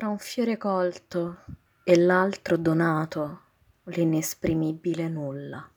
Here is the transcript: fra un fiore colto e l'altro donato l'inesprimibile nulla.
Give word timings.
fra 0.00 0.08
un 0.08 0.16
fiore 0.16 0.56
colto 0.56 1.44
e 1.84 1.94
l'altro 1.94 2.56
donato 2.56 3.40
l'inesprimibile 3.82 5.08
nulla. 5.10 5.70